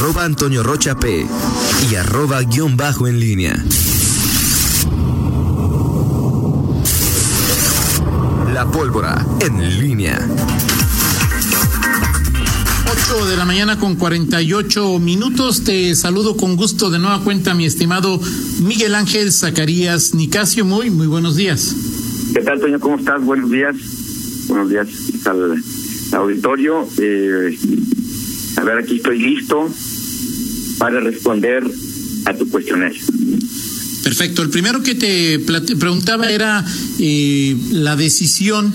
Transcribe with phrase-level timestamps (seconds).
[0.00, 1.26] arroba Antonio Rocha P
[1.90, 3.52] y arroba guion bajo en línea.
[8.54, 10.18] La pólvora en línea.
[12.90, 15.64] 8 de la mañana con 48 minutos.
[15.64, 18.18] Te saludo con gusto de nueva cuenta, mi estimado
[18.62, 20.64] Miguel Ángel Zacarías Nicasio.
[20.64, 21.76] Muy, muy buenos días.
[22.32, 22.80] ¿Qué tal, Toño?
[22.80, 23.22] ¿Cómo estás?
[23.22, 23.76] Buenos días.
[24.48, 24.88] Buenos días
[25.26, 25.62] al
[26.12, 26.88] auditorio.
[26.96, 27.54] Eh,
[28.56, 29.68] a ver, aquí estoy listo
[30.80, 31.62] para responder
[32.24, 33.00] a tu cuestionario.
[34.02, 34.42] Perfecto.
[34.42, 36.64] El primero que te preguntaba era
[36.98, 38.72] eh, la decisión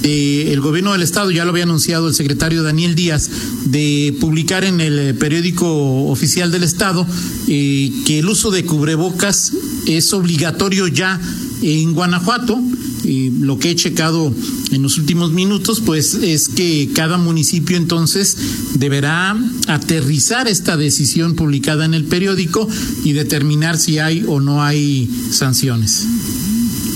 [0.00, 3.30] del gobierno del estado, ya lo había anunciado el secretario Daniel Díaz,
[3.66, 7.06] de publicar en el periódico oficial del estado
[7.46, 9.52] eh, que el uso de cubrebocas
[9.86, 11.20] es obligatorio ya
[11.60, 12.58] en Guanajuato
[13.04, 14.32] lo que he checado
[14.70, 18.36] en los últimos minutos, pues es que cada municipio entonces
[18.74, 19.36] deberá
[19.68, 22.68] aterrizar esta decisión publicada en el periódico
[23.04, 26.06] y determinar si hay o no hay sanciones.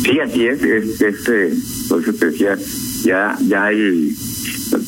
[0.05, 1.55] Sí, así es, es, este,
[1.89, 2.57] por eso te decía,
[3.05, 4.15] ya, ya hay,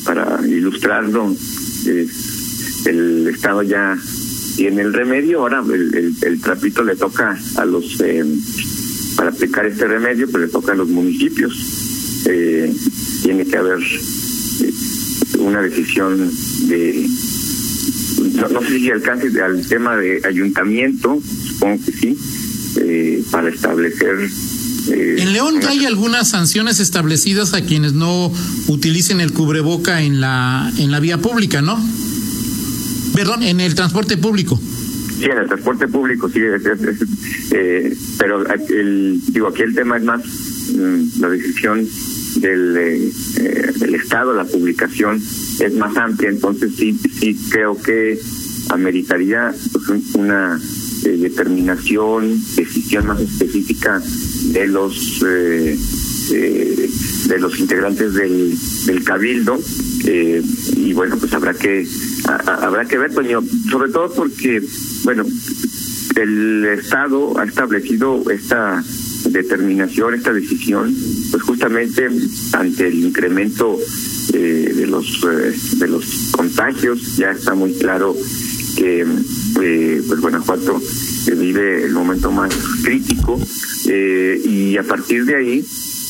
[0.05, 1.35] para ilustrarlo,
[2.85, 3.97] el Estado ya
[4.55, 8.23] tiene el remedio, ahora el, el, trapito le toca a los eh,
[9.19, 11.53] para aplicar este remedio, pues le toca a los municipios.
[12.25, 12.73] Eh,
[13.21, 14.73] tiene que haber eh,
[15.39, 16.31] una decisión
[16.69, 17.05] de,
[18.49, 22.17] no, sé si alcance al tema de ayuntamiento, supongo que sí,
[22.77, 24.29] eh, para establecer
[24.87, 28.31] en León hay algunas sanciones establecidas a quienes no
[28.67, 31.77] utilicen el cubreboca en la en la vía pública, ¿no?
[33.13, 34.59] Perdón, en el transporte público.
[35.19, 40.21] Sí, en el transporte público, sí, eh, pero el, digo, aquí el tema es más
[40.73, 41.85] mm, la decisión
[42.37, 48.17] del, eh, eh, del Estado, la publicación es más amplia, entonces sí, sí creo que
[48.69, 50.57] ameritaría pues, una
[51.03, 54.01] determinación, decisión más específica
[54.53, 55.77] de los de
[57.39, 59.59] los integrantes del, del cabildo
[60.05, 61.85] y bueno pues habrá que
[62.45, 64.61] habrá que ver Toño sobre todo porque
[65.03, 65.25] bueno,
[66.15, 68.83] el Estado ha establecido esta
[69.25, 70.95] determinación, esta decisión,
[71.31, 72.07] pues justamente
[72.53, 73.77] ante el incremento
[74.33, 78.15] eh, de los eh, de los contagios, ya está muy claro
[78.75, 79.05] que
[79.61, 80.81] eh, pues Guanajuato
[81.37, 83.39] vive el momento más crítico
[83.85, 85.65] y a partir de ahí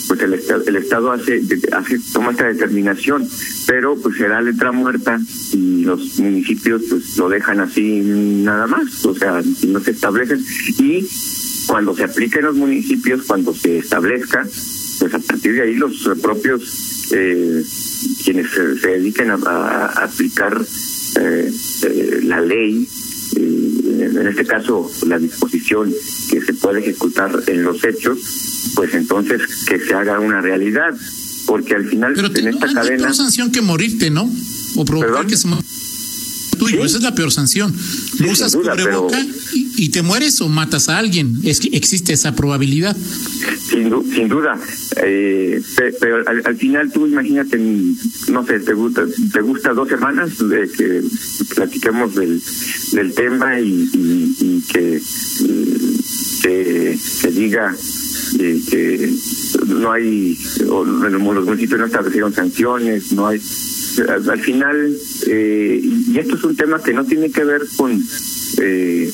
[0.09, 0.33] pues el,
[0.67, 1.39] el Estado hace,
[1.71, 3.29] hace toma esta determinación,
[3.67, 5.19] pero pues será letra muerta
[5.53, 10.43] y los municipios pues lo dejan así nada más, o sea, no se establecen.
[10.79, 11.07] Y
[11.67, 14.47] cuando se aplique en los municipios, cuando se establezca,
[14.99, 17.63] pues a partir de ahí los propios eh,
[18.23, 20.59] quienes se, dediquen a, aplicar
[21.19, 21.51] eh,
[21.83, 22.87] eh, la ley,
[23.35, 25.93] en este caso la disposición
[26.31, 30.95] que se puede ejecutar en los hechos, pues entonces que se haga una realidad,
[31.45, 33.09] porque al final en esta cadena...
[33.09, 34.31] Es sanción que morirte, ¿no?
[34.77, 35.49] O provocar que se
[36.57, 37.75] tuyo, esa es la peor sanción.
[38.31, 41.41] usas cubreboca y, te mueres o matas a alguien.
[41.43, 42.95] Es que existe esa probabilidad.
[43.69, 44.57] Sin, sin duda.
[45.03, 45.61] Eh,
[45.99, 47.57] pero al, final tú imagínate,
[48.29, 49.03] no sé, te gusta,
[49.33, 51.01] te gusta dos semanas de que
[51.53, 52.41] platiquemos del,
[52.93, 55.01] del tema y, y, que
[56.97, 57.75] se diga
[58.37, 59.13] que
[59.67, 60.37] no hay,
[60.69, 63.41] o, los municipios no establecieron sanciones, no hay.
[64.07, 64.97] Al final,
[65.27, 68.01] eh, y esto es un tema que no tiene que ver con
[68.57, 69.11] eh,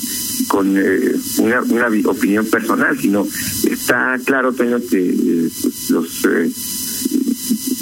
[0.47, 3.27] con eh, una, una opinión personal, sino
[3.69, 5.49] está claro, Toño, que
[5.89, 6.27] los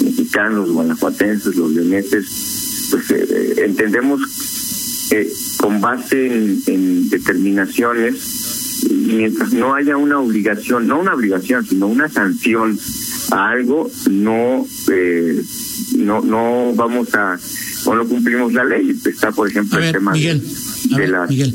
[0.02, 2.26] mexicanos, guanajuatenses, los leoneses,
[2.90, 3.10] pues
[3.58, 4.20] entendemos
[5.58, 6.26] con base
[6.66, 8.33] en determinaciones
[8.94, 12.78] mientras no haya una obligación, no una obligación, sino una sanción
[13.30, 15.42] a algo, no eh,
[15.96, 17.38] no no vamos a
[17.84, 18.96] o no cumplimos la ley.
[19.04, 20.42] Está, por ejemplo, el tema Miguel,
[20.96, 21.54] de, la Miguel.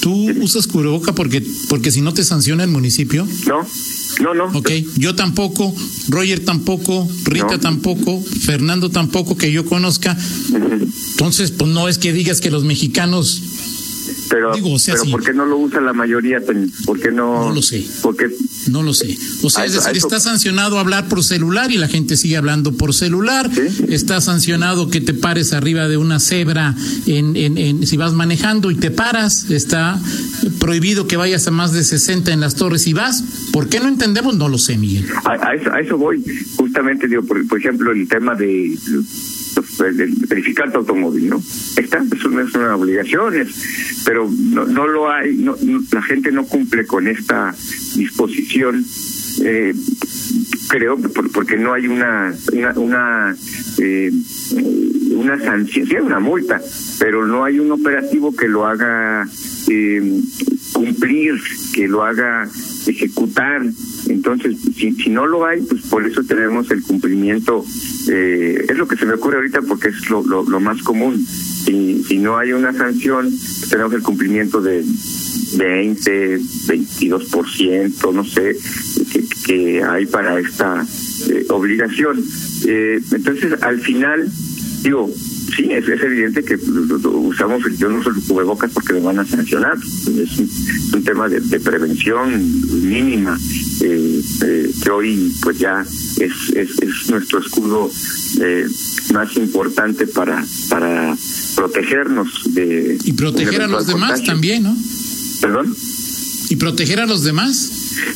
[0.00, 3.26] ¿Tú usas cubreboca porque porque si no te sanciona el municipio?
[3.46, 3.66] No.
[4.20, 4.46] No, no.
[4.46, 5.74] Ok, yo tampoco,
[6.08, 10.16] Roger tampoco, Rita tampoco, Fernando tampoco que yo conozca.
[11.12, 13.49] Entonces, pues no es que digas que los mexicanos
[14.30, 16.38] pero, pero ¿por qué no lo usa la mayoría?
[16.86, 17.48] ¿Por qué no?
[17.48, 17.84] No lo sé.
[18.00, 18.28] Porque
[18.68, 19.16] no lo sé.
[19.42, 22.94] O sea, es decir, está sancionado hablar por celular y la gente sigue hablando por
[22.94, 23.50] celular.
[23.88, 28.70] Está sancionado que te pares arriba de una cebra en, en, en, si vas manejando
[28.70, 29.50] y te paras.
[29.50, 30.00] Está
[30.60, 33.24] prohibido que vayas a más de 60 en las torres y vas.
[33.52, 34.36] ¿Por qué no entendemos?
[34.36, 35.06] No lo sé, Miguel.
[35.24, 36.24] A, eso, a eso voy.
[36.56, 38.78] Justamente, digo, por, por ejemplo, el tema de
[40.28, 41.42] verificar tu automóvil, ¿no?
[41.76, 43.34] Está, es no es una obligación,
[44.04, 45.36] pero no, no lo hay,
[45.92, 47.54] la gente no cumple con esta
[47.96, 48.84] disposición.
[49.42, 49.74] Eh,
[50.68, 50.96] creo
[51.32, 53.36] porque no hay una una una,
[53.78, 54.12] eh,
[55.12, 56.60] una sanción, sí una multa,
[56.98, 59.26] pero no hay un operativo que lo haga
[59.68, 60.20] eh,
[60.80, 61.34] cumplir,
[61.74, 62.48] que lo haga
[62.86, 63.62] ejecutar.
[64.08, 67.64] Entonces, si, si no lo hay, pues por eso tenemos el cumplimiento.
[68.08, 71.24] Eh, es lo que se me ocurre ahorita porque es lo, lo, más común.
[71.26, 73.30] Si, si no hay una sanción,
[73.68, 74.82] tenemos el cumplimiento de
[75.58, 78.56] 20, 22%, no sé,
[79.46, 80.86] que hay para esta
[81.28, 82.24] eh, obligación.
[82.66, 84.30] Eh, entonces, al final,
[84.82, 85.10] digo,
[85.54, 89.26] sí, es, es evidente que usamos, yo no uso el cubrebocas porque me van a
[89.26, 89.76] sancionar.
[89.76, 90.38] Es
[90.92, 93.38] un, tema de, de, prevención mínima
[93.80, 97.90] eh, eh, que hoy pues ya es, es, es nuestro escudo
[98.40, 98.66] eh,
[99.12, 101.16] más importante para, para
[101.56, 102.98] protegernos de...
[103.04, 104.32] Y proteger a los demás contagio.
[104.32, 104.76] también, ¿no?
[105.40, 105.74] ¿Perdón?
[106.50, 107.56] Y proteger a los demás.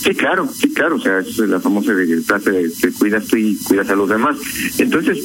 [0.03, 1.93] Sí, claro, sí, claro, o sea, es la famosa
[2.27, 4.37] frase de cuidas tú y cuidas a los demás.
[4.79, 5.19] Entonces,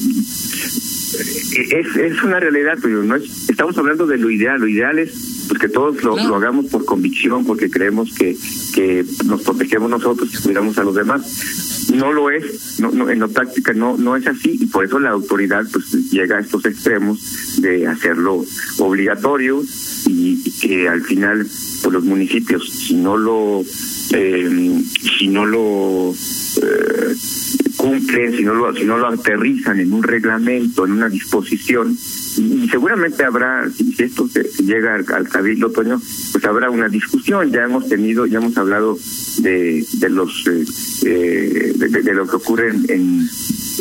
[1.13, 5.45] es, es una realidad, pero no es, estamos hablando de lo ideal, lo ideal es
[5.47, 6.29] pues que todos lo, Claro.
[6.29, 8.37] lo hagamos por convicción, porque creemos que,
[8.75, 11.87] que nos protegemos nosotros y cuidamos a los demás.
[11.95, 14.99] No lo es, no, no, en la práctica no, no es así, y por eso
[14.99, 18.45] la autoridad pues llega a estos extremos de hacerlo
[18.77, 19.63] obligatorio
[20.05, 21.47] y, y que al final
[21.81, 23.63] pues los municipios, si no lo
[24.13, 24.81] eh,
[25.17, 26.13] si no lo
[26.61, 27.15] eh,
[27.79, 31.97] cumplen, si no lo si no lo aterrizan en un reglamento, en una disposición,
[32.37, 36.01] y, seguramente habrá, si, esto se, llega al, al cabildo otoño,
[36.33, 37.49] pues habrá una discusión.
[37.51, 38.97] Ya hemos tenido, ya hemos hablado
[39.37, 40.65] de, de los eh,
[41.05, 43.29] eh, de, de- de lo que ocurre en, en,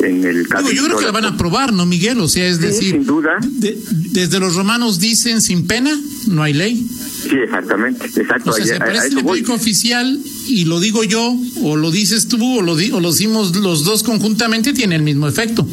[0.05, 0.73] en el Digo, cabildo.
[0.75, 2.21] yo creo que la van a aprobar, ¿no, Miguel?
[2.21, 3.39] O sea, es Sí, decir, sin duda.
[3.43, 3.77] de-
[4.13, 5.91] desde los romanos dicen sin pena,
[6.29, 6.87] no hay ley.
[7.23, 8.51] Sí, exactamente, exacto.
[8.51, 12.59] O sea, se parece el público oficial y lo digo yo, o lo dices tú,
[12.59, 15.67] o lo, di- o lo decimos los dos conjuntamente, tiene el mismo efecto.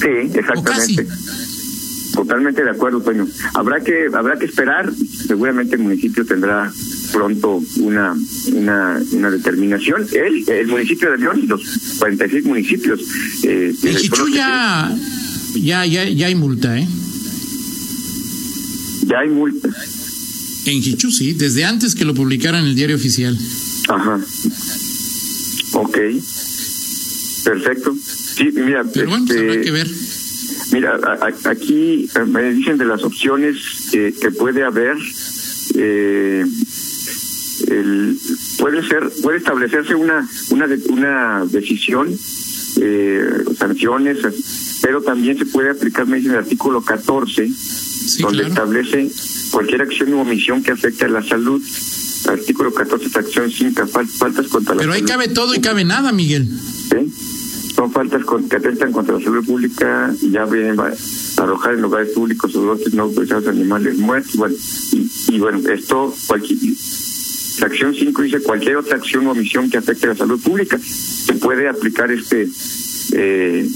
[0.00, 1.06] Sí, exactamente.
[2.14, 3.26] Totalmente de acuerdo, Toño.
[3.54, 4.92] Habrá que habrá que esperar.
[5.26, 6.72] Seguramente el municipio tendrá
[7.12, 8.14] pronto una
[8.52, 10.06] una, una determinación.
[10.12, 11.62] El, el municipio de León y los
[11.98, 13.00] 46 municipios.
[13.44, 14.92] Eh, En les Chichú ya,
[15.54, 16.88] ya, ya, ya hay multa, ¿eh?
[19.06, 19.68] Ya hay multa.
[20.66, 23.36] En Chichú sí, desde antes que lo publicaran en el diario oficial.
[23.88, 24.20] Ajá.
[25.72, 25.98] Ok.
[27.44, 27.94] Perfecto.
[28.36, 28.84] Sí, mira.
[28.92, 29.88] Pero bueno, pues este, habrá que ver.
[30.72, 33.56] Mira, a- a- aquí eh, me dicen de las opciones
[33.90, 34.96] que, que puede haber.
[35.74, 36.44] Eh,
[37.68, 38.18] el,
[38.58, 42.08] puede ser, puede establecerse una una una decisión,
[42.80, 43.28] eh,
[43.58, 44.18] sanciones,
[44.82, 48.48] pero también se puede aplicar, me dice el artículo 14, Sí, donde claro.
[48.48, 49.10] establece
[49.50, 51.62] cualquier acción u omisión que afecte a la salud.
[52.28, 55.10] Artículo 14, fracción 5, fal- faltas contra la Pero ahí salud.
[55.12, 56.46] cabe todo y cabe nada, Miguel.
[56.90, 57.12] ¿sí?
[57.74, 60.92] Son faltas con- que atentan contra la salud pública y ya vienen a
[61.42, 64.34] arrojar en lugares públicos o dotes no autorizados animales muertos.
[64.36, 64.54] Bueno,
[64.92, 66.58] y, y bueno, esto, cualquier,
[67.60, 70.78] la acción 5 dice cualquier otra acción o omisión que afecte a la salud pública.
[70.78, 72.48] Se puede aplicar este
[73.12, 73.66] eh,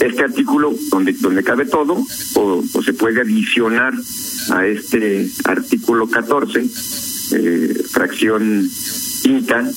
[0.00, 2.04] este artículo donde donde cabe todo
[2.34, 3.92] o, o se puede adicionar
[4.50, 6.64] a este artículo 14
[7.32, 8.68] eh, fracción
[9.22, 9.70] quinta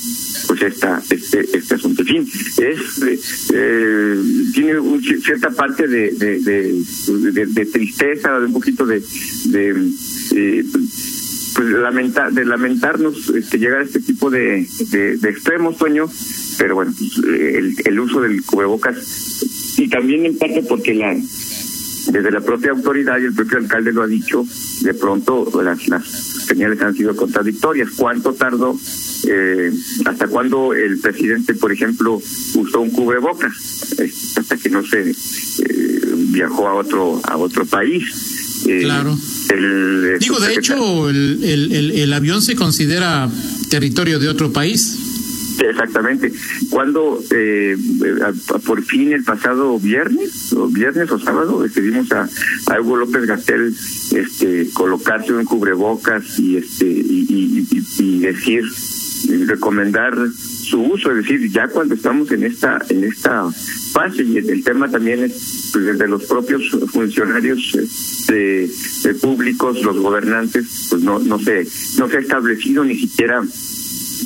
[0.48, 2.01] pues esta este este asunto.
[2.01, 3.20] En fin es eh,
[3.53, 4.17] eh,
[4.53, 8.98] tiene un ci- cierta parte de de, de, tristeza de un poquito de,
[10.34, 10.63] eh,
[11.55, 16.10] pues lamentar de lamentarnos este, llegar a este tipo de, de, de extremos Toño
[16.58, 18.98] pero bueno pues, el, el uso del cubrebocas
[19.77, 21.15] y también en parte porque la
[22.12, 24.45] desde la propia autoridad y el propio alcalde lo ha dicho,
[24.81, 26.07] de pronto las, las
[26.48, 27.89] señales han sido contradictorias.
[27.95, 28.77] ¿Cuánto tardó?
[29.27, 29.72] Eh,
[30.05, 32.22] ¿Hasta cuándo el presidente, por ejemplo,
[32.55, 33.53] usó un cubrebocas?
[34.00, 35.15] Eh, hasta que no se eh,
[36.29, 38.03] viajó a otro a otro país.
[38.67, 39.17] Eh, Claro.
[39.50, 43.29] el- Digo, de hecho, el, el, el, el avión se considera
[43.69, 44.98] territorio de otro país.
[45.70, 46.32] Exactamente.
[46.70, 47.75] Cuando eh,
[48.22, 52.27] a- por fin el pasado viernes, o viernes o sábado, decidimos a,
[52.82, 53.74] Hugo López Gatel
[54.12, 58.63] este, colocarse un cubrebocas y este y, decir
[59.48, 63.50] recomendar su uso, es decir, ya cuando estamos en esta en esta
[63.91, 68.72] fase y el, tema también es pues, desde los propios funcionarios eh, de,
[69.03, 71.67] de públicos, los gobernantes, pues no no se
[71.98, 73.41] no se ha establecido ni siquiera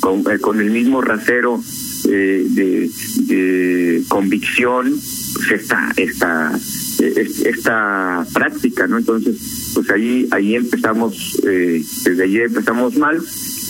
[0.00, 1.62] con, eh, con el mismo rasero
[2.08, 2.90] eh, de,
[3.24, 4.98] de convicción
[5.34, 6.58] pues esta esta
[7.00, 8.98] eh, esta práctica, ¿no?
[8.98, 9.36] Entonces,
[9.74, 13.20] pues ahí ahí empezamos, eh, desde allí empezamos mal.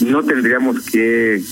[0.05, 1.43] No tendríamos que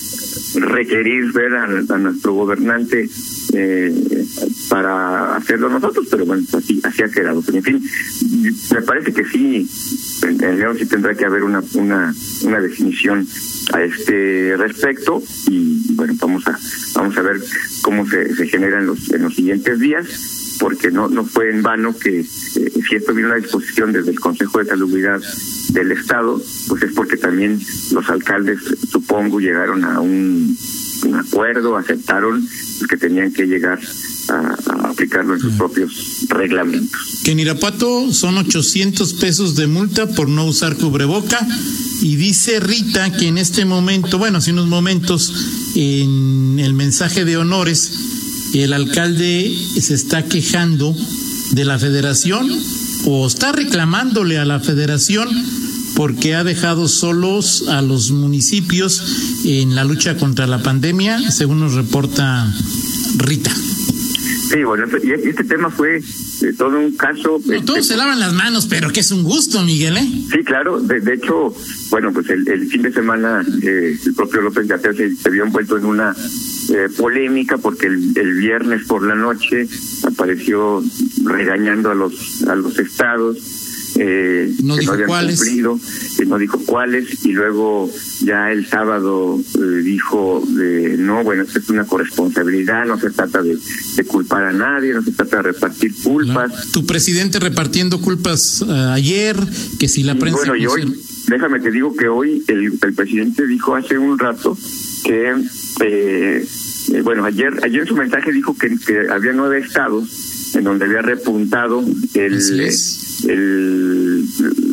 [0.56, 3.10] requerir ver a, nuestro gobernante
[3.54, 4.26] eh,
[4.70, 7.44] para hacerlo nosotros, pero bueno, así, así ha quedado.
[7.46, 7.84] Pero en fin,
[8.74, 9.70] me parece que sí,
[10.24, 13.28] en, en sí tendrá que haber una, una, una definición
[13.74, 16.58] a este respecto y bueno vamos a
[16.96, 17.42] vamos a ver
[17.82, 21.62] cómo se, se genera en los en los siguientes días porque no no fue en
[21.62, 22.26] vano que eh,
[22.88, 25.22] si esto viene a disposición desde el Consejo de Salubridad
[25.74, 27.60] del Estado pues es porque también
[27.92, 28.60] los alcaldes
[28.90, 30.58] supongo llegaron a un
[31.14, 32.48] acuerdo aceptaron
[32.90, 33.80] que tenían que llegar
[34.30, 34.58] a,
[34.90, 37.00] aplicarlo en sus propios reglamentos.
[37.24, 41.46] Que en Irapuato son 800 pesos de multa por no usar cubreboca
[42.02, 45.34] y dice Rita que en este momento, bueno, hace unos momentos,
[45.76, 47.92] en el mensaje de honores,
[48.54, 50.96] el alcalde se está quejando
[51.52, 52.50] de la federación
[53.06, 55.30] o está reclamándole a la federación
[55.96, 59.02] porque ha dejado solos a los municipios
[59.46, 62.54] en la lucha contra la pandemia, según nos reporta
[63.18, 63.52] Rita.
[64.50, 67.40] Sí, bueno, y este tema fue eh, todo un caso.
[67.46, 70.08] No, todos este, se lavan las manos, pero que es un gusto, Miguel, ¿eh?
[70.32, 70.80] Sí, claro.
[70.80, 71.54] De, de hecho,
[71.90, 75.44] bueno, pues el, el, fin de semana eh, el propio López Gatel se, se vio
[75.44, 76.16] envuelto en una
[76.70, 79.68] eh, polémica porque el, el, viernes por la noche
[80.04, 80.84] apareció
[81.24, 83.38] regañando a los a los estados
[84.00, 85.40] eh, no que dijo no habían cuáles.
[85.40, 85.80] cumplido,
[86.18, 87.90] que no dijo cuáles, y luego
[88.22, 93.42] ya el sábado eh, dijo de no, bueno, esto es una corresponsabilidad, no se trata
[93.42, 93.58] de,
[93.96, 96.72] de, culpar a nadie, no se trata de repartir culpas.
[96.72, 99.36] Tu presidente repartiendo culpas uh, ayer,
[99.80, 100.40] que si la y prensa...
[100.40, 104.58] Bueno, y hoy, déjame te digo que hoy el, el presidente dijo hace un rato
[105.04, 105.34] que,
[105.82, 106.46] eh,
[106.94, 110.86] eh, bueno, ayer, ayer en su mensaje dijo que, que había nueve estados en donde
[110.86, 112.42] había repuntado el,
[113.26, 114.26] el,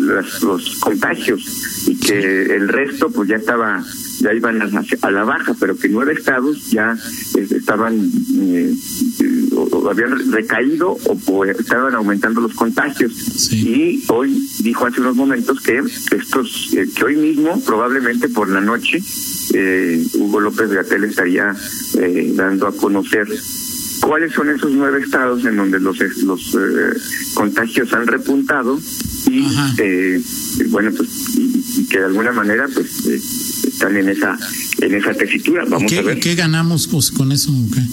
[0.06, 3.82] los, los, contagios y que el resto pues ya estaba
[4.20, 6.96] ya iban a, a, la baja pero que nueve estados ya
[7.36, 8.74] eh, estaban eh,
[9.54, 13.56] o, habían recaído o, o, estaban aumentando los contagios sí.
[13.68, 15.82] y hoy dijo hace unos momentos que
[16.16, 19.02] estos eh, que hoy mismo probablemente por la noche
[19.52, 21.54] eh, Hugo López Gatel estaría
[21.98, 23.26] eh, dando a conocer
[24.04, 26.98] cuáles son esos nueve estados en donde los los eh,
[27.32, 28.78] contagios han repuntado
[29.30, 29.46] y
[29.78, 30.22] eh,
[30.68, 33.20] bueno pues y, y, que de alguna manera pues eh,
[33.68, 34.38] están en esa
[34.80, 35.64] en esa tesitura.
[35.66, 36.20] Vamos ¿Qué, a ver.
[36.20, 37.88] qué ganamos pues, con eso okay?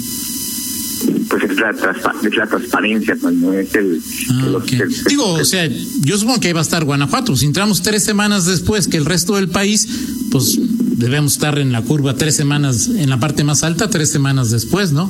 [1.29, 4.01] pues es la, es la transparencia pues, no es el,
[4.31, 4.81] ah, okay.
[4.81, 5.67] el, digo o sea
[6.01, 7.37] yo supongo que ahí va a estar Guanajuato.
[7.37, 9.87] Si entramos tres semanas después que el resto del país
[10.29, 10.59] pues
[10.97, 14.91] debemos estar en la curva tres semanas en la parte más alta tres semanas después
[14.91, 15.09] no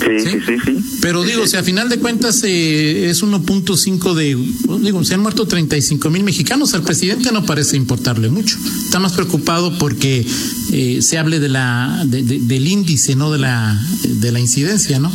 [0.00, 0.98] Sí, sí, sí, sí.
[1.00, 4.36] Pero digo, o sea, a final de cuentas eh, es 1.5 de,
[4.80, 6.74] digo, se han muerto 35 mil mexicanos.
[6.74, 8.56] Al presidente no parece importarle mucho.
[8.84, 10.26] Está más preocupado porque
[10.72, 14.98] eh, se hable de la, de, de, del índice, no de la, de la incidencia,
[14.98, 15.12] ¿no?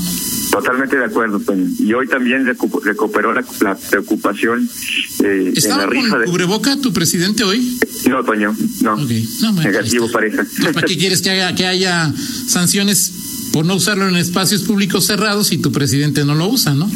[0.52, 1.70] Totalmente de acuerdo, Toño.
[1.80, 4.68] Y hoy también recuperó la, la preocupación
[5.24, 7.78] eh, ¿Estaba en la rifa con cubreboca tu presidente hoy?
[8.08, 8.94] No, Toño, no.
[8.96, 9.28] Okay.
[9.42, 10.38] no bueno, Negativo parece.
[10.74, 12.14] ¿Para qué quieres que haya, que haya
[12.48, 13.12] sanciones
[13.58, 16.88] por no usarlo en espacios públicos cerrados y tu presidente no lo usa, ¿no?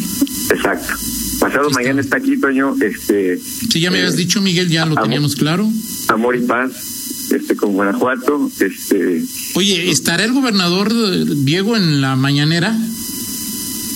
[0.51, 0.93] Exacto.
[1.39, 2.75] Pasado mañana está aquí, Toño.
[2.79, 5.67] Este, sí, ya me habías eh, dicho, Miguel, ya lo amor, teníamos claro.
[6.09, 6.71] Amor y paz,
[7.31, 8.51] este, con Guanajuato.
[8.59, 9.23] Este,
[9.55, 10.93] Oye, ¿estará el gobernador
[11.43, 12.77] Diego en la mañanera?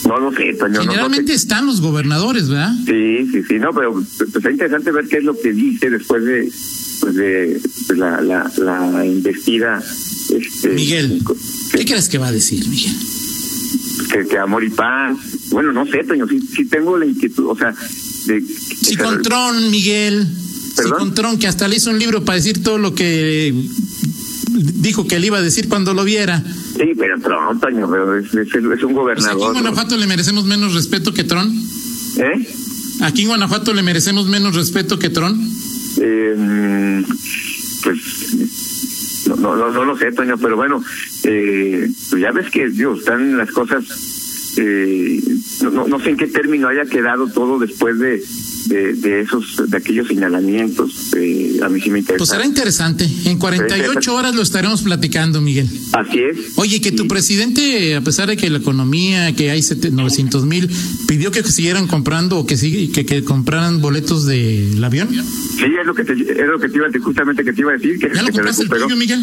[0.07, 0.81] No lo sé, Toño.
[0.81, 1.33] Generalmente no, no sé.
[1.35, 2.73] están los gobernadores, ¿verdad?
[2.83, 6.25] Sí, sí, sí, no, pero pues, es interesante ver qué es lo que dice después
[6.25, 6.51] de,
[6.99, 7.61] pues de
[7.95, 9.83] la, la, la investida.
[10.37, 11.23] Este, Miguel,
[11.71, 12.95] ¿qué crees que va a decir, Miguel?
[14.11, 15.17] Que, que amor y paz.
[15.49, 17.73] Bueno, no sé, Toño, sí, sí tengo la inquietud, o sea...
[18.25, 18.43] De,
[18.81, 20.27] si con Tron, Miguel,
[20.75, 23.53] si con Tron, que hasta le hizo un libro para decir todo lo que
[24.55, 26.43] dijo que le iba a decir cuando lo viera.
[26.75, 29.37] Sí, pero Tron, Toño, pero es, es, es un gobernador.
[29.37, 30.01] Pues aquí en Guanajuato ¿no?
[30.01, 31.53] le merecemos menos respeto que Tron.
[32.17, 32.47] ¿Eh?
[33.01, 35.39] Aquí en Guanajuato le merecemos menos respeto que Tron.
[36.01, 37.03] Eh,
[37.83, 37.99] pues
[39.45, 40.81] no, no, no, lo sé, Toño, pero bueno,
[41.23, 43.85] eh, pues ya ves que Dios, están las cosas,
[44.57, 45.19] eh,
[45.61, 48.23] no, no sé en qué término haya quedado todo después de,
[48.67, 51.13] de, de esos, de aquellos señalamientos.
[51.15, 52.17] Eh, a mí sí me interesa.
[52.17, 53.07] Pues será interesante.
[53.25, 55.67] En 48 horas lo estaremos platicando, Miguel.
[55.93, 56.37] Así es.
[56.55, 57.09] Oye, que tu sí.
[57.09, 60.69] presidente, a pesar de que la economía, que hay 900 mil,
[61.07, 62.55] pidió que siguieran comprando o que,
[62.93, 65.09] que, que compraran boletos del avión.
[65.11, 67.75] Sí, es lo que te, es lo que te iba, justamente que te iba a
[67.75, 67.99] decir.
[67.99, 69.21] Que, ¿Ya lo que compraste el tuyo, Miguel?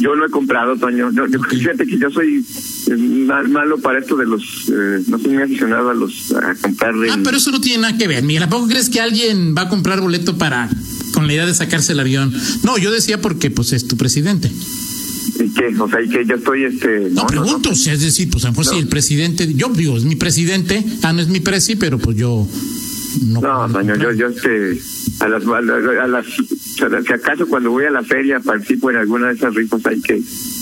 [0.00, 1.12] Yo no he comprado, Toño.
[1.12, 2.44] Yo, yo- Fíjate que yo soy
[2.90, 4.42] eh, mal- malo para esto de los.
[4.72, 6.32] eh, no soy muy aficionado a los.
[6.32, 6.94] a comprar.
[7.10, 8.42] Ah, pero eso no tiene nada que ver, Miguel.
[8.42, 10.68] ¿A poco crees que alguien va a comprar boleto para
[11.14, 12.32] con la idea de sacarse el avión?
[12.64, 14.50] No, yo decía porque pues es tu presidente.
[15.38, 15.74] ¿Y qué?
[15.78, 16.64] O sea, y que yo estoy.
[16.64, 19.68] este No, pregunto, o sea, es decir, pues a lo mejor si el presidente, yo
[19.74, 22.46] digo, es mi presidente, ah, no es mi presi, pero pues yo
[23.26, 23.40] no.
[23.40, 24.80] No, Toño, yo, yo este,
[25.20, 28.96] a las, a las, a las- si acaso cuando voy a la feria participo en
[28.96, 30.20] alguna de esas rifas hay que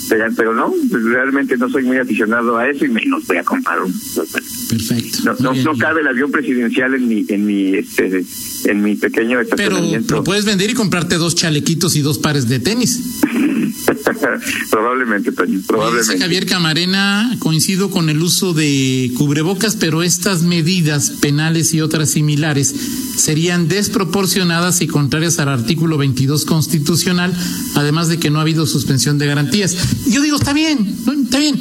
[0.09, 3.81] pegar, pero no, realmente no soy muy aficionado a eso y menos voy a comprar
[3.81, 3.93] un.
[3.93, 5.19] Perfecto.
[5.25, 5.87] No, no, bien, no Miguel.
[5.87, 8.25] cabe el avión presidencial en mi, en mi, este,
[8.65, 10.15] en mi pequeño Pero estacionamiento.
[10.15, 13.21] lo puedes vender y comprarte dos chalequitos y dos pares de tenis.
[14.71, 16.19] probablemente, Toño, Dice probablemente.
[16.19, 22.73] Javier Camarena, coincido con el uso de cubrebocas, pero estas medidas penales y otras similares
[23.15, 27.33] serían desproporcionadas y contrarias al artículo 22 constitucional,
[27.75, 29.75] además de que no ha habido suspensión de garantías.
[30.07, 31.57] Yo digo, está bien, está bien.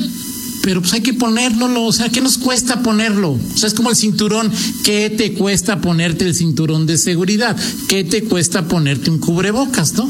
[0.62, 3.30] Pero pues hay que ponerlo, o sea, ¿qué nos cuesta ponerlo?
[3.30, 4.50] O sea, es como el cinturón.
[4.84, 7.56] ¿Qué te cuesta ponerte el cinturón de seguridad?
[7.88, 10.08] ¿Qué te cuesta ponerte un cubrebocas, no?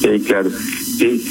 [0.00, 0.50] Sí, claro.
[0.98, 1.22] Sí.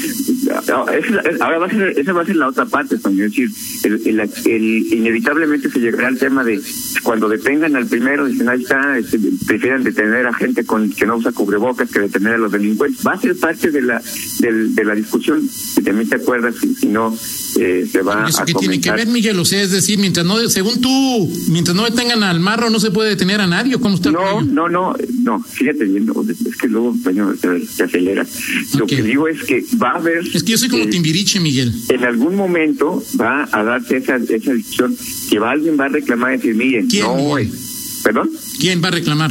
[0.50, 3.24] Ah, esa- Ahora va a ser, esa va a ser la otra parte, Toño.
[3.24, 3.50] Es decir,
[3.84, 6.60] el, el- el- inevitablemente se llegará al tema de
[7.02, 11.16] cuando detengan al primero, dicen, ahí está, este, prefieren detener a gente con que no
[11.16, 13.06] usa cubrebocas que detener a los delincuentes.
[13.06, 14.02] Va a ser parte de la
[14.40, 15.48] del- de la discusión.
[15.48, 17.16] Si también te acuerdas, si, si no,
[17.58, 19.38] eh, se va ¿Eso a qué tiene que ver, Miguel?
[19.38, 22.90] O sea, es decir, mientras no, según tú, mientras no detengan al marro, no se
[22.90, 23.74] puede detener a nadie.
[23.76, 24.10] ¿o ¿Cómo está?
[24.10, 28.28] No, no, no, no, fíjate bien, no, es que luego Toño, te, te aceleras.
[28.76, 28.90] Lo Ok.
[28.90, 30.22] que digo es que va a haber...
[30.32, 31.72] Es que yo soy como eh, Timbiriche, Miguel.
[31.88, 34.96] en algún momento va a darse esa, esa discusión
[35.30, 37.48] que va, alguien va a reclamar y decir, miren, ¿Quién, no, Miguel?
[37.48, 37.58] eh,
[38.02, 38.30] ¿perdón?
[38.58, 39.30] ¿Quién va a reclamar?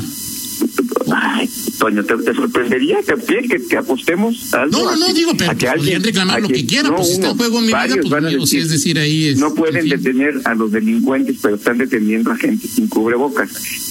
[1.13, 1.49] Ay,
[1.81, 5.49] Toño, ¿te, te sorprendería que, que, que apostemos a algo No, no, no, digo, pero
[5.57, 7.87] que pues, alguien- reclamar lo que quieran, pues, si está en juego mi vida,
[8.37, 9.89] pues, es decir, ahí es- No pueden en fin.
[9.97, 13.49] detener a los delincuentes, pero están deteniendo a gente sin cubrebocas.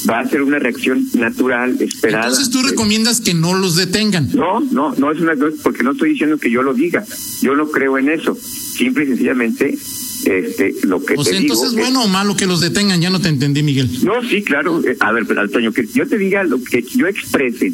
[0.08, 2.28] Va a ser una reacción natural, esperada.
[2.28, 4.30] Entonces tú recomiendas que no los detengan.
[4.34, 7.04] no, no, no es una no porque no estoy diciendo que yo lo diga.
[7.42, 8.38] Yo no creo en eso.
[8.76, 9.76] Simple y sencillamente,
[10.24, 13.00] este, lo que O te sea, digo entonces es- bueno o malo que los detengan,
[13.00, 13.88] ya no te entendí, Miguel.
[14.04, 14.82] No, sí, claro.
[14.84, 17.72] Eh, A ver, pero Antonio, que yo te diga lo que yo exprese,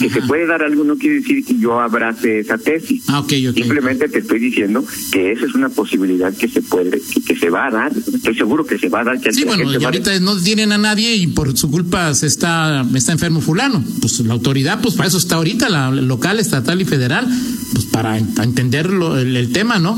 [0.00, 0.14] que Ajá.
[0.14, 3.04] se puede dar algo, no quiere decir que yo abrace esa tesis.
[3.06, 3.54] Ah, ok, ok.
[3.54, 7.48] Simplemente te estoy diciendo que esa es una posibilidad que se puede, que, que se
[7.48, 7.92] va a dar.
[8.12, 9.20] Estoy seguro que se va a dar.
[9.20, 12.26] Que Sí, bueno, y a- ahorita no tienen a nadie y por su culpa se
[12.26, 13.84] está, está enfermo fulano.
[14.00, 17.28] Pues la autoridad, pues para eso está ahorita, la local, estatal y federal,
[17.72, 19.92] pues para, entender el, el tema, ¿no?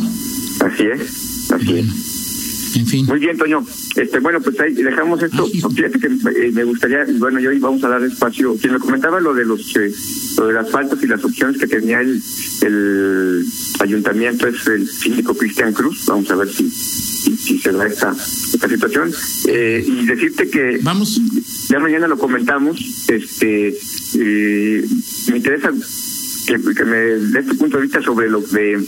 [0.60, 2.76] Así es, así es.
[2.76, 3.06] en fin.
[3.06, 3.64] Muy bien, Toño.
[3.96, 5.46] Este, bueno, pues ahí dejamos esto.
[5.46, 8.56] Fíjate que eh, me gustaría, bueno, yo vamos a dar espacio.
[8.60, 9.90] Quien me comentaba lo de los eh,
[10.38, 12.20] lo de las faltas y las opciones que tenía el,
[12.62, 13.46] el
[13.80, 16.04] ayuntamiento es el síndico Cristian Cruz.
[16.06, 18.12] Vamos a ver si, si, si se da esta,
[18.52, 19.10] esta situación.
[19.48, 21.18] Eh, y decirte que Vamos.
[21.70, 22.78] ya mañana lo comentamos.
[23.08, 23.74] Este,
[24.18, 24.84] eh,
[25.30, 25.72] me interesa
[26.46, 28.84] que, que me dé tu punto de vista sobre lo de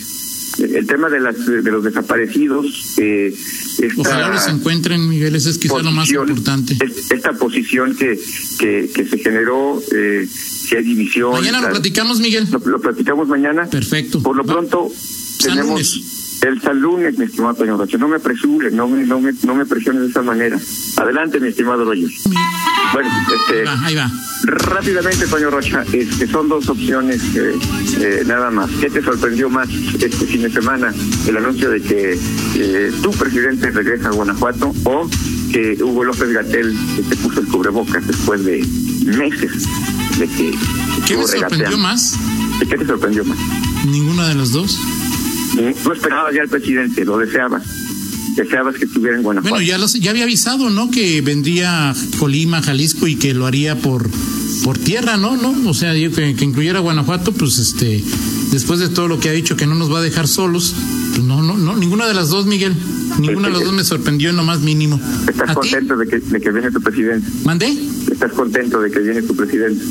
[0.58, 2.94] el tema de las de los desaparecidos.
[2.98, 3.34] Eh,
[3.82, 6.76] esta- Ojalá los encuentren, Miguel, eso es quizá lo más posición, importante.
[6.84, 8.18] es- Esta posición que,
[8.58, 11.32] que, que se generó, eh, si hay división.
[11.32, 12.46] Mañana lo platicamos, Miguel.
[12.50, 13.68] Lo, lo platicamos mañana.
[13.70, 14.22] Perfecto.
[14.22, 14.90] Por lo Va- pronto,
[15.38, 16.00] San tenemos lunes.
[16.42, 17.98] El San lunes, mi estimado Toño Rocha.
[17.98, 20.58] No me apresure, no me, no me, no me presiones de esa manera.
[20.96, 22.08] Adelante, mi estimado Roger.
[22.92, 23.60] Bueno, este.
[23.60, 24.10] Ahí va, ahí va.
[24.44, 27.54] Rápidamente, Toño Rocha, este, son dos opciones eh,
[28.00, 28.70] eh, nada más.
[28.80, 30.94] ¿Qué te sorprendió más este fin de semana?
[31.26, 32.18] El anuncio de que
[32.54, 35.08] eh, tu presidente regresa a Guanajuato o
[35.52, 36.76] que Hugo López Gatel
[37.08, 38.64] te puso el cubrebocas después de
[39.04, 39.66] meses
[40.18, 40.54] de que
[41.06, 42.16] ¿Qué me sorprendió más?
[42.58, 43.38] ¿Qué te sorprendió más?
[43.86, 44.78] Ninguna de las dos.
[45.82, 47.62] Tú esperabas ya al presidente, lo deseabas.
[48.36, 49.54] Deseabas que estuviera en Guanajuato.
[49.54, 50.90] Bueno, ya, los, ya había avisado, ¿no?
[50.90, 54.08] Que vendría Colima, Jalisco y que lo haría por
[54.64, 55.36] por tierra, ¿no?
[55.36, 55.54] ¿No?
[55.68, 58.02] O sea, que, que incluyera Guanajuato, pues este,
[58.50, 60.74] después de todo lo que ha dicho que no nos va a dejar solos,
[61.10, 62.74] pues no, no, no, ninguna de las dos, Miguel.
[63.18, 65.00] Ninguna de las dos me sorprendió en lo más mínimo.
[65.28, 67.28] ¿Estás contento de que, de que viene tu presidente?
[67.44, 67.76] ¿Mandé?
[68.10, 69.82] ¿Estás contento de que viene tu presidente?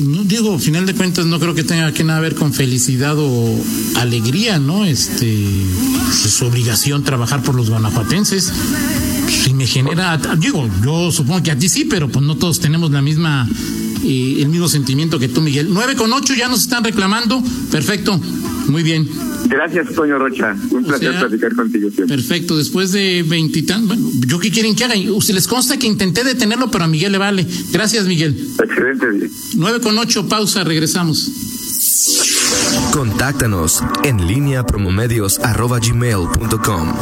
[0.00, 3.14] No digo, al final de cuentas no creo que tenga que nada ver con felicidad
[3.18, 3.58] o
[3.96, 4.84] alegría, ¿no?
[4.84, 8.52] Este es su obligación trabajar por los guanajuatenses.
[9.28, 12.90] Si me genera, digo, yo supongo que a ti sí, pero pues no todos tenemos
[12.90, 13.48] la misma
[14.02, 15.68] eh, el mismo sentimiento que tú, Miguel.
[15.70, 17.42] 9 con 8 ya nos están reclamando.
[17.70, 18.18] Perfecto.
[18.68, 19.08] Muy bien.
[19.50, 20.54] Gracias, Toño Rocha.
[20.70, 22.16] Un O placer sea, platicar contigo siempre.
[22.16, 22.56] Perfecto.
[22.56, 24.94] Después de veintitantos, bueno, ¿yo qué quieren que haga?
[25.20, 27.44] Se les consta que intenté detenerlo, pero a Miguel le vale.
[27.72, 28.48] Gracias, Miguel.
[28.62, 29.28] Excelente.
[29.56, 31.30] 9 con 8, pausa, regresamos.
[32.92, 36.92] Contáctanos en línea promomedios.com.